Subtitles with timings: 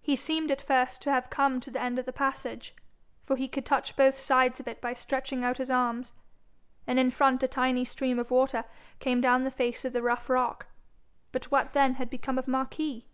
[0.00, 2.76] He seemed at first to have come to the end of the passage,
[3.24, 6.12] for he could touch both sides of it by stretching out his arms,
[6.86, 8.66] and in front a tiny stream of water
[9.00, 10.68] came down the face of the rough rock;
[11.32, 13.08] but what then had become of Marquis?